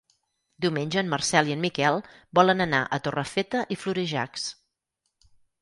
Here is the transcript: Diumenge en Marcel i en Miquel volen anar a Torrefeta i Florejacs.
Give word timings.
Diumenge 0.63 0.99
en 1.01 1.11
Marcel 1.11 1.51
i 1.51 1.55
en 1.57 1.61
Miquel 1.67 2.01
volen 2.39 2.65
anar 2.67 2.81
a 2.83 3.01
Torrefeta 3.09 3.63
i 3.77 3.81
Florejacs. 3.85 4.51